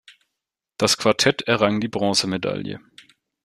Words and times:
Das 0.77 0.97
Quartett 0.97 1.43
errang 1.43 1.79
die 1.79 1.87
Bronzemedaille. 1.87 2.79